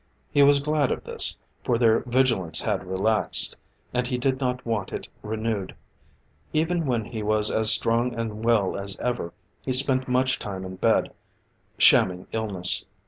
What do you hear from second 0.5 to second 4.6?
glad of this, for their vigilance had relaxed, and he did